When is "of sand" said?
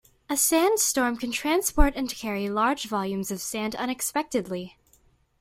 3.29-3.75